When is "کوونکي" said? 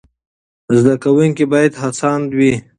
1.03-1.45